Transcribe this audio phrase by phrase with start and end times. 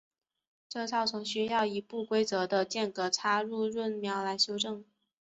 [0.67, 4.83] 这造成需要以不规则的间隔插入闰秒来修正。